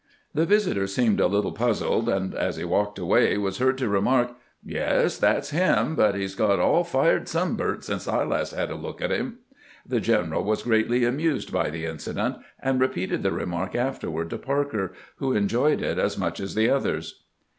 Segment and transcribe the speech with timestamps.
[0.33, 4.31] The visitor seemed a little puzzled, and as he walked away was heard to remark:
[4.65, 8.71] "Yes, that 's him; but he 's got all fired sunburnt since I last had
[8.71, 9.37] a look at him."
[9.85, 14.39] The general was greatly amused by the incident, and re peated the remark afterward to
[14.39, 17.21] Parker, who enjoyed it as much as the others.